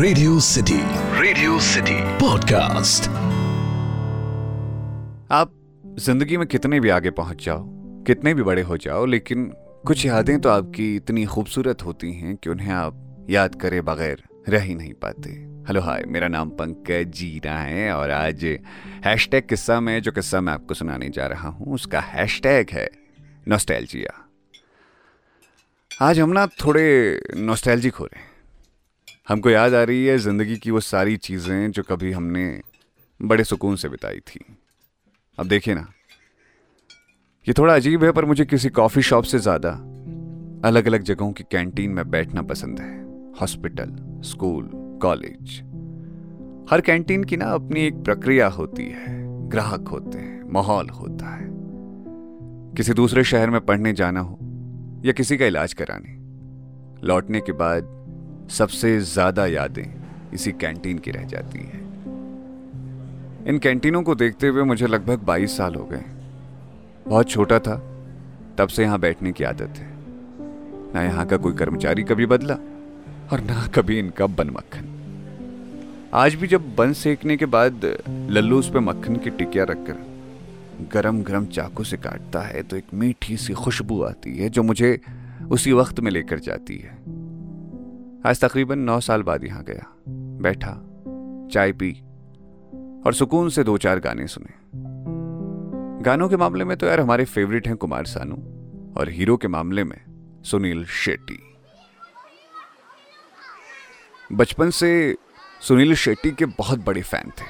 [0.00, 0.76] Radio city
[1.20, 3.08] radio city podcast
[5.30, 5.50] आप
[5.98, 7.64] ज़िंदगी में कितने भी आगे पहुँच जाओ,
[8.06, 9.44] कितने भी बड़े हो जाओ, लेकिन
[9.86, 14.62] कुछ यादें तो आपकी इतनी खूबसूरत होती हैं कि उन्हें आप याद करे बगैर रह
[14.62, 15.30] ही नहीं पाते।
[15.68, 18.44] हेलो, हाय, मेरा नाम पंकज जीरा है और आज
[19.06, 22.88] हैशटैग किस्सा में, जो किस्सा मैं आपको सुनाने जा रहा हूँ, उसका हैशटैग है
[23.48, 24.18] नॉस्टैल्जिया
[26.02, 28.28] आज हम ना थोड़े नॉस्टैल्जिक हो रहे हैं।
[29.28, 32.60] हमको याद आ रही है ज़िंदगी की वो सारी चीज़ें जो कभी हमने
[33.20, 34.40] बड़े सुकून से बिताई थी।
[35.38, 35.86] अब देखिए ना,
[37.46, 39.70] ये थोड़ा अजीब है पर मुझे किसी कॉफ़ी शॉप से ज़्यादा
[40.64, 42.98] अलग अलग जगहों की कैंटीन में बैठना पसंद है।
[43.40, 44.70] Hospital, school,
[45.02, 45.60] college.
[46.70, 51.48] हर कैंटीन की ना अपनी एक प्रक्रिया होती है। ग्राहक होते हैं, माहौल होता है।
[52.76, 54.38] किसी दूसरे शहर में पढ़ने जाना हो
[55.04, 56.18] या किसी का इलाज कराने।
[57.06, 57.96] लौटने के बाद
[58.50, 59.84] सबसे ज़्यादा यादें
[60.34, 61.80] इसी कैंटीन की रह जाती हैं।
[63.46, 66.04] इन कैंटीनों को देखते हुए मुझे लगभग 22 साल हो गए।
[67.06, 67.76] बहुत छोटा था,
[68.58, 69.88] तब से यहाँ बैठने की आदत है।
[70.94, 72.54] ना यहाँ का कोई कर्मचारी कभी बदला
[73.32, 74.88] और ना कभी इनका बन मक्खन।
[76.14, 77.84] आज भी जब बन सेकने के बाद
[78.30, 79.96] लल्लू उस पर मक्खन की टिकिया रखकर
[80.92, 84.98] गरम गरम चाकू से काटता है तो एक मीठी सी खुशबू आती है जो मुझे
[85.50, 86.98] उसी वक्त में लेकर जाती है।
[88.26, 89.94] आज तकरीबन नौ साल बाद यहाँ गया।
[90.42, 90.72] बैठा,
[91.52, 91.92] चाय पी
[93.06, 94.52] और सुकून से दो चार गाने सुने।
[96.02, 98.34] गानों के मामले में तो यार हमारे फेवरेट हैं कुमार सानू
[99.00, 100.00] और हीरो के मामले में
[100.44, 101.38] सुनील शेट्टी।
[104.32, 105.16] बचपन से
[105.60, 107.46] सुनील शेट्टी के बहुत बड़े फ़ैन थे।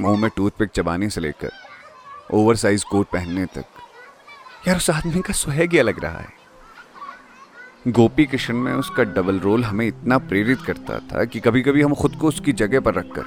[0.00, 1.50] मुँह में टूथपिक चबाने से लेकर
[2.34, 3.64] ओवर साइज़ कोट पहनने तक।
[4.68, 6.37] यार उस आदमी का सुहेग अलग रहा है।
[7.88, 11.94] गोपी किशन में उसका डबल रोल हमें इतना प्रेरित करता था कि कभी कभी हम
[11.94, 13.22] खुद को उसकी जगह पर रखकर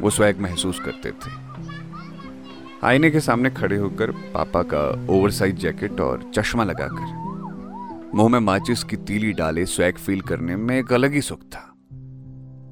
[0.00, 1.30] वो स्वैग महसूस करते थे।
[2.82, 7.26] आईने के सामने खड़े होकर पापा का ओवरसाइज जैकेट और चश्मा लगाकर
[8.14, 11.74] मुँह में माचिस की तीली डाले स्वैग फील करने में एक अलग ही सुख था।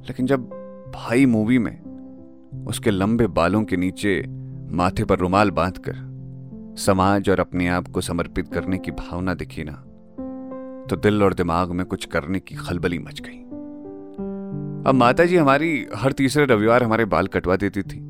[0.08, 0.40] लेकिन जब
[0.94, 1.80] भाई मूवी में
[2.66, 4.24] उसके लंबे बालों के नीचे
[4.70, 6.14] माथे पर रुमाल बांधकर
[6.78, 9.84] समाज और अपने आप को समर्पित करने की भावना दिखी ना
[10.90, 13.40] तो दिल और दिमाग में कुछ करने की खलबली मच गई।
[14.88, 18.00] अब माता जी हमारी हर तीसरे रविवार हमारे बाल कटवा देती थी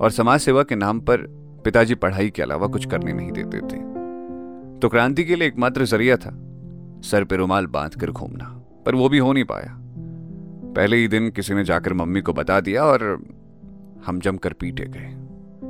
[0.00, 1.16] और समाज सेवा के नाम पर
[1.64, 3.80] पिताजी पढ़ाई के अलावा कुछ करने नहीं देते थे।
[4.78, 6.30] तो क्रांति के लिए एकमात्र ज़रिया था
[7.04, 8.44] सर पे रुमाल बाँध कर घूमना,
[8.86, 9.76] पर वो भी हो नहीं पाया।
[10.76, 13.22] पहले ही दिन किसी ने जाकर मम्मी को बता दिया और
[14.06, 15.14] हम जमकर पीटे गए।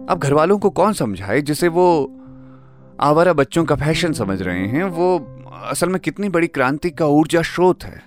[0.09, 1.89] अब घर वालों को कौन समझाए जिसे वो
[3.01, 4.85] आवारा बच्चों का फ़ैशन समझ रहे हैं?
[4.85, 5.19] वो
[5.59, 8.03] असल में कितनी बड़ी क्रांति का ऊर्जा स्रोत है।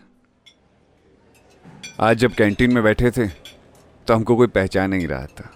[1.99, 5.49] आज जब कैंटीन में बैठे थे तो हमको कोई पहचान नहीं रहा था।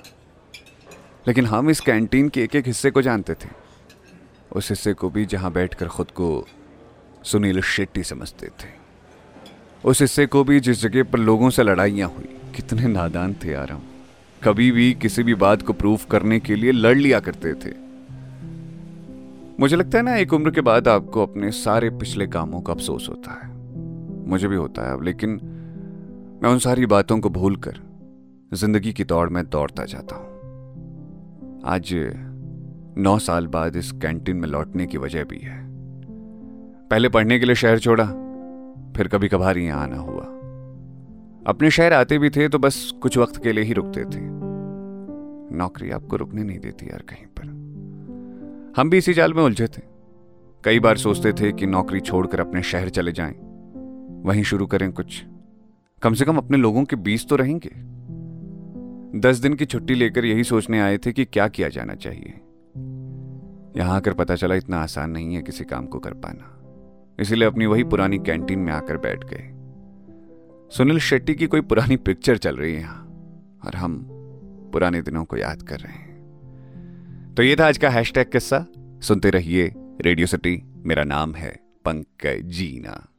[1.27, 3.49] लेकिन हम इस कैंटीन के एक एक हिस्से को जानते थे।
[4.51, 6.47] उस हिस्से को भी जहाँ बैठकर खुद को
[7.23, 8.69] सुनील शेट्टी समझते थे।
[9.85, 13.71] उस हिस्से को भी जिस जगह पर लोगों से लड़ाइयाँ हुई, कितने नादान थे यार
[13.71, 13.87] हम।
[14.43, 17.84] कभी भी किसी भी बात को प्रूफ करने के लिए लड़ लिया करते थे।
[19.59, 23.07] मुझे लगता है ना, एक उम्र के बाद आपको अपने सारे पिछले कामों का अफसोस
[23.09, 23.53] होता है।
[24.29, 25.39] मुझे भी होता है अब, लेकिन
[26.43, 27.79] मैं उन सारी बातों को भूल कर
[28.53, 31.93] ज़िंदगी की दौड़ में दौड़ता जाता हूँ। आज
[32.97, 35.63] नौ साल बाद इस कैंटीन में लौटने की वजह भी है।
[36.89, 38.05] पहले पढ़ने के लिए शहर छोड़ा,
[38.97, 40.23] फिर कभी कभार यहाँ आना हुआ।
[41.47, 44.21] अपने शहर आते भी थे तो बस कुछ वक्त के लिए ही रुकते थे।
[45.57, 47.53] नौकरी आपको रुकने नहीं देती यार कहीं पर।
[48.75, 49.81] हम भी इसी जाल में उलझे थे।
[50.63, 53.33] कई बार सोचते थे कि नौकरी छोड़कर अपने शहर चले जाएँ,
[54.25, 55.23] वहीं शुरू करें कुछ।
[56.01, 57.71] कम से कम अपने लोगों के बीच तो रहेंगे।
[59.19, 62.33] दस दिन की छुट्टी लेकर यही सोचने आए थे कि क्या किया जाना चाहिए।
[63.77, 66.51] यहाँ आकर पता चला इतना आसान नहीं है किसी काम को कर पाना।
[67.19, 69.51] इसीलिए अपनी वही पुरानी कैंटीन में आकर बैठ गए।
[70.71, 73.05] सुनील शेट्टी की कोई पुरानी पिक्चर चल रही है यहाँ
[73.65, 73.97] और हम
[74.73, 76.04] पुराने दिनों को याद कर रहे हैं।
[77.37, 78.65] तो ये था आज का हैशटैग किस्सा।
[79.01, 79.71] सुनते रहिए
[80.01, 81.49] रेडियो सिटी मेरा नाम है
[81.85, 83.14] पंकज जीना।